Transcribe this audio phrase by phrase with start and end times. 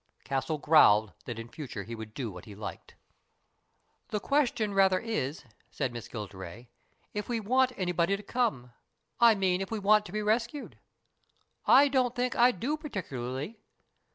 [0.23, 2.95] Castle growled that in future he would do what he liked.
[4.09, 6.69] 104 STORIES IN GREY" The question rather is," said Miss Gilderay,
[7.13, 8.71] "if we want anybody to come
[9.19, 10.79] I mean, if we want to be rescued.
[11.67, 13.57] I don't think I do particu larly.